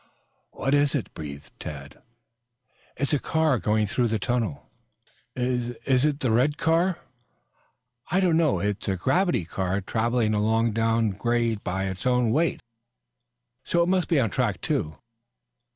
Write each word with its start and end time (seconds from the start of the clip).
"What 0.49 0.73
is 0.73 0.95
it?" 0.95 1.13
breathed 1.13 1.51
Tad. 1.59 2.01
"It's 2.97 3.13
a 3.13 3.19
car 3.19 3.59
going 3.59 3.85
through 3.85 4.07
the 4.07 4.17
tunnel." 4.17 4.65
"Is 5.35 5.75
is 5.85 6.05
it 6.05 6.21
the 6.21 6.31
red 6.31 6.57
car?" 6.57 6.97
"I 8.09 8.19
don't 8.19 8.35
know. 8.35 8.57
It's 8.57 8.87
a 8.87 8.95
gravity 8.97 9.45
car 9.45 9.79
traveling 9.79 10.33
along 10.33 10.71
down 10.71 11.11
grade 11.11 11.63
by 11.63 11.83
its 11.85 12.07
own 12.07 12.31
weight, 12.31 12.61
so 13.63 13.83
it 13.83 13.89
must 13.89 14.07
be 14.07 14.19
on 14.19 14.31
track 14.31 14.59
two." 14.59 14.97